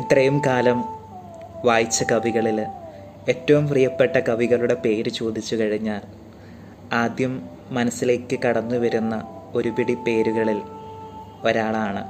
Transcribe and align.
ഇത്രയും 0.00 0.42
കാലം 0.46 0.78
വായിച്ച 1.64 2.02
കവികളിൽ 2.02 2.58
ഏറ്റവും 3.28 3.68
പ്രിയപ്പെട്ട 3.68 4.16
കവികളുടെ 4.16 4.74
പേര് 4.74 5.10
ചോദിച്ചു 5.10 5.56
കഴിഞ്ഞാൽ 5.56 6.02
ആദ്യം 6.92 7.32
മനസ്സിലേക്ക് 7.70 8.36
കടന്നു 8.40 8.74
വരുന്ന 8.74 9.14
ഒരു 9.54 9.68
പിടി 9.68 9.94
പേരുകളിൽ 9.94 10.62
ഒരാളാണ് 11.44 12.02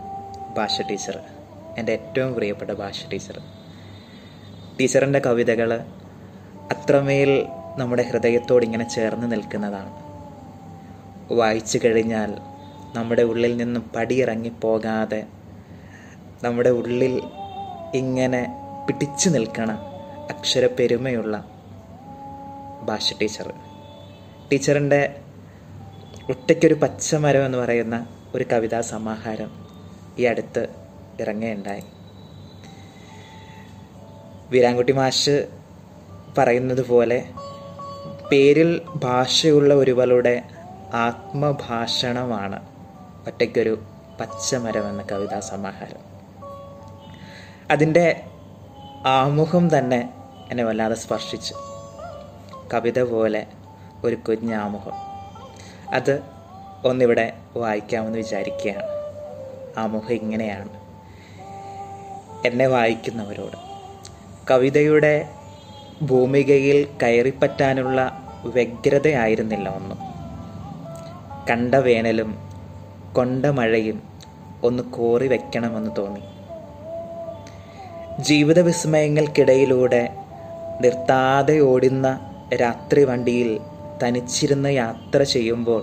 ഭാഷ 0.54 0.82
ടീച്ചർ 0.82 1.16
എന്റെ 1.78 1.92
ഏറ്റവും 1.92 2.34
പ്രിയപ്പെട്ട 2.34 2.70
ഭാഷ 2.70 3.06
ടീച്ചർ. 3.12 3.36
ടീച്ചറിന്റെ 4.80 5.18
കവിതകൾ 5.18 5.72
അത്രമേൽ 6.70 7.32
നമ്മുടെ 7.78 8.02
ഹൃദയത്തോട് 8.02 8.64
ഇങ്ങനെ 8.64 8.88
ചേർന്ന് 8.88 9.32
നിൽക്കുന്നതാണ്. 9.32 9.92
വായിച്ചു 11.32 11.78
കഴിഞ്ഞാൽ 11.84 12.30
നമ്മുടെ 12.94 13.22
ഉള്ളിൽ 13.22 13.56
നിന്നും 13.56 13.90
പടിയിറങ്ങിപ്പോകാതെ 13.96 15.20
നമ്മുടെ 16.42 16.70
ഉള്ളിൽ 16.70 17.14
ഇങ്ങനെ 17.94 18.60
പിടിച്ചു 18.86 19.28
നിൽക്കണ 19.28 19.72
അക്ഷരപ്പെരുമയുള്ള 20.30 21.44
ഭാഷ 22.82 23.14
ടീച്ചർ. 23.20 23.54
ടീച്ചറിന്റെ 24.52 25.16
ഒറ്റയ്ക്കൊരു 26.28 26.74
പച്ചമരം 26.74 27.46
എന്ന് 27.46 27.58
പറയുന്ന 27.58 28.06
ഒരു 28.34 28.44
കവിതാ 28.52 28.80
സമാഹാരം 28.80 29.66
ഈ 30.18 30.22
അടുത്ത് 30.22 30.68
ഇറങ്ങുകയുണ്ടായി 31.20 31.82
വീരാൻകുട്ടി 34.50 34.92
മാഷ് 34.92 35.48
പറയുന്നത് 36.38 36.86
പോലെ 36.86 37.28
പേരിൽ 38.32 38.82
ഭാഷയുള്ള 38.94 39.74
ഒരുവളുടെ 39.74 40.42
ആത്മഭാഷണമാണ് 40.94 42.66
ഒറ്റയ്ക്കൊരു 43.26 43.82
പച്ചമരം 44.20 44.88
എന്ന 44.88 45.02
കവിതാ 45.12 45.40
സമാഹാരം. 45.40 46.19
അതിന്റെ 47.70 48.22
ആമുഖം 49.06 49.78
തന്നെ 49.78 50.12
എന്നെ 50.50 50.64
വല്ലാതെ 50.64 50.94
സ്പർശിച്ചു. 50.94 51.54
കവിത 52.74 53.02
പോലെ 53.02 53.46
ഒരു 54.04 54.14
കുഞ്ഞാമുഖം 54.16 54.92
അത് 55.94 56.22
ഒന്നിവിടെ 56.84 57.32
വായിക്കാമെന്ന് 57.56 58.18
വിചാരിക്കുകയാണ്. 58.18 58.86
ആമുഖം 59.78 60.12
ഇങ്ങനെയാണ്. 60.12 60.68
എന്നെ 62.46 62.66
വായിക്കുന്നവരോട്. 62.66 63.56
കവിതയുടെ 64.50 65.28
ഭൂമികയിൽ 66.02 66.88
കയറിപ്പറ്റാനുള്ള 67.02 68.26
വ്യഗ്രതയായിരുന്നില്ല 68.44 69.68
ഒന്നും. 69.68 69.98
കണ്ട 71.50 71.74
വേനലും 71.74 72.38
കൊണ്ട 73.12 73.46
മഴയും 73.46 74.02
ഒന്ന് 74.62 74.82
കോറി 74.82 75.28
വെക്കണമെന്ന് 75.28 75.90
തോന്നി. 75.98 76.20
ജീവിത 78.22 78.60
വിസ്മയങ്ങൾക്കിടയിലൂടെ 78.60 80.08
നിർത്താതെ 80.80 81.60
ഓടുന്ന 81.60 82.06
രാത്രി 82.54 83.04
വണ്ടിയിൽ 83.04 83.60
തനിച്ചിരുന്ന് 84.02 84.70
യാത്ര 84.74 85.22
ചെയ്യുമ്പോൾ 85.22 85.82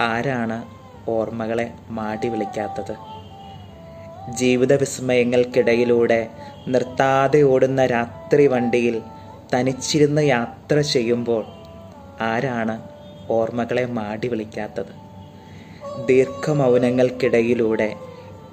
ആരാണ് 0.00 0.58
ഓർമ്മകളെ 1.10 1.72
മാടി 1.90 2.28
വിളിക്കാത്തത്? 2.28 2.94
ജീവിത 4.30 4.72
വിസ്മയങ്ങൾക്കിടയിലൂടെ 4.74 6.28
നിർത്താതെ 6.68 7.42
ഓടുന്ന 7.42 7.86
രാത്രി 7.86 8.46
വണ്ടിയിൽ 8.46 9.02
തനിച്ചിരുന്ന് 9.54 10.22
യാത്ര 10.22 10.80
ചെയ്യുമ്പോൾ 10.80 11.44
ആരാണ് 12.20 12.80
ഓർമ്മകളെ 13.30 13.86
മാടി 13.86 14.28
വിളിക്കാത്തത്? 14.28 14.92
ദീർഘമൗനങ്ങൾക്കിടയിലൂടെ 16.06 17.94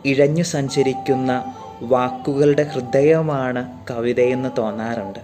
ഇഴഞ്ഞു 0.05 0.43
സഞ്ചരിക്കുന്ന 0.43 1.31
വാക്കുകളുടെ 1.81 2.63
ഹൃദയമാണ് 2.63 3.77
കവിതയെന്ന് 3.91 4.49
തോന്നാറുണ്ട്. 4.57 5.19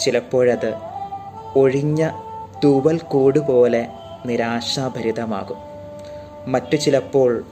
ചിലപ്പോഴത് 0.00 0.74
ഒഴിഞ്ഞ 1.56 2.10
തൂവൽ 2.64 2.98
കൂട് 2.98 3.38
പോലെ 3.38 3.86
നിരാശാഭരിതമാകും. 4.26 5.56
മറ്റു 6.48 6.76
ചിലപ്പോൾ 6.76 7.44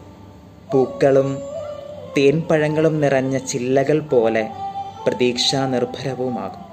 പൂക്കളും 0.73 1.39
തേൻപഴങ്ങളും 2.17 3.01
നിറഞ്ഞ 3.01 3.39
ചില്ലകൾ 3.39 4.01
പോലെ 4.01 4.49
പ്രതീക്ഷാ 5.07 5.67
നിർഭരവുമാകും 5.67 6.65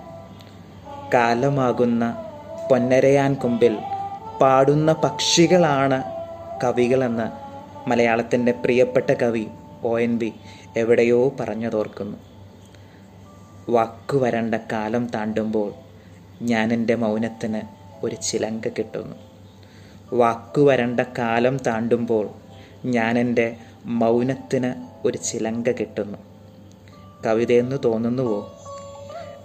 കാലമാകുന്ന 1.13 2.23
പൊന്നരയാൻ 2.71 3.33
കുമ്പിൽ 3.33 3.77
പാടുന്ന 4.41 4.93
പക്ഷികളാണ് 4.93 6.03
കവികളെന്ന് 6.63 7.27
മലയാളത്തിന്റെ 7.89 8.51
പ്രിയപ്പെട്ട 8.51 9.11
കവി 9.11 9.47
ഒ 9.83 9.99
എൻ 9.99 10.17
ബി 10.17 10.33
എവിടെയോ 10.77 11.33
പറഞ്ഞതോർക്കുന്നു. 11.39 12.17
വാക്കു 13.69 14.17
വരണ്ട 14.17 14.55
കാലം 14.55 15.07
താണ്ടുമ്പോൾ 15.07 15.73
ഞാൻ 16.41 16.73
എന്റെ 16.73 16.95
മൗനത്തിന് 16.95 17.61
ഒരു 18.05 18.15
ചിലങ്ക 18.15 18.67
കിട്ടുന്നു. 18.67 19.15
വാക്കു 20.13 20.61
വരണ്ട 20.61 20.99
കാലം 20.99 21.57
താണ്ടുമ്പോൾ 21.57 22.29
ഞാൻ 22.85 23.19
എന്റെ 23.19 23.57
മൗനത്തിന് 23.85 24.73
ഒരു 25.07 25.17
ചിലങ്ക 25.17 25.71
കിട്ടുന്നു. 25.71 26.17
കവിതയെന്ന് 27.25 27.75
തോന്നുന്നുവോ? 27.85 28.53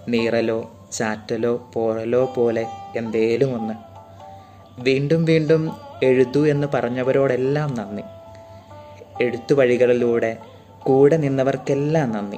നീറലോ 0.07 0.71
ചാറ്റലോ 0.91 1.69
പോഴലോ 1.73 2.33
പോലെ 2.35 2.65
എന്തേലും 2.97 3.55
ഒന്ന് 3.55 3.73
വീണ്ടും 4.79 5.25
വീണ്ടും 5.25 5.71
എഴുതു 6.03 6.47
എന്ന് 6.47 6.67
പറഞ്ഞവരോടെല്ലാം 6.73 7.75
നന്ദി. 7.75 8.03
എഴുത്തു 9.21 9.53
വഴികളിലൂടെ 9.53 10.37
കൂടെ 10.83 11.17
നിന്നവർക്കെല്ലാം 11.17 12.11
നന്ദി. 12.11 12.37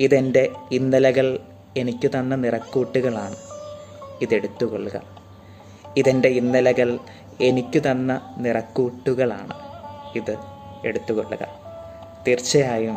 ഇതെന്റെ 0.00 0.50
ഇന്നലകൾ 0.72 1.40
എനിക്ക് 1.76 2.08
തന്ന 2.08 2.34
നിറക്കൂട്ടുകളാണ്. 2.34 3.36
ഇതെടുത്തുകൊള്ളുക. 4.22 5.02
ഇതെന്റെ 5.96 6.28
ഇന്നലകൾ 6.28 6.98
എനിക്ക് 7.40 7.82
തന്ന 7.90 8.34
നിറക്കൂട്ടുകളാണ്. 8.38 9.54
ഇത് 10.16 10.38
എടുത്തുകൊള്ളുക. 10.84 11.46
തീർച്ചയായും 12.28 12.96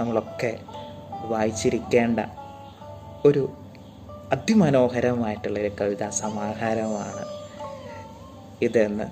നമ്മളൊക്കെ 0.00 0.58
വായിച്ചിരിക്കേണ്ട 1.22 2.20
ഒരു 3.24 3.52
അതിമനോഹരമായിട്ടുള്ളൊരു 4.32 5.70
കവിതാ 5.80 6.10
സമാഹാരമാണ് 6.10 7.24
ഇതെന്ന് 8.62 9.04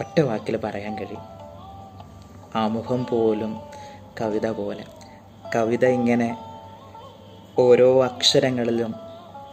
ഒറ്റ 0.00 0.20
വാക്കിൽ 0.20 0.56
പറയാൻ 0.56 0.98
കഴിയും. 0.98 1.37
ആമുഖം 2.54 3.06
പോലും 3.06 3.62
കവിത 4.20 4.50
പോലെ. 4.50 4.84
കവിത 5.54 5.86
ഇങ്ങനെ 5.86 6.38
ഓരോ 7.58 8.04
അക്ഷരങ്ങളിലും 8.04 8.94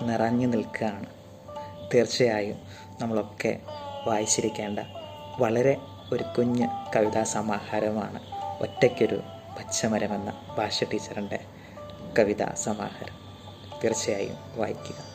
നിറഞ്ഞു 0.02 0.48
നിൽക്കുകയാണ്. 0.48 1.06
തീർച്ചയായും 1.94 2.60
നമ്മളൊക്കെ 3.02 3.62
വായിച്ചിരിക്കേണ്ട 4.08 4.80
വളരെ 5.40 5.78
ഒരു 6.14 6.24
കുഞ്ഞ് 6.24 6.68
കവിതാ 6.96 7.24
സമാഹാരമാണ്. 7.24 8.20
ഒറ്റയ്ക്കൊരു 8.62 9.16
പച്ചമരമെന്ന 9.58 10.34
ഭാഷ 10.58 10.84
ടീച്ചറിന്റെ 10.84 11.40
കവിതാ 12.20 12.54
സമാഹാരം. 12.54 13.14
തീർച്ചയായും 13.84 14.36
വായിക്കുക. 14.56 15.15